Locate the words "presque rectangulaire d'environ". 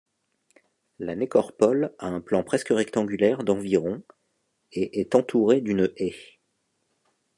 2.43-4.01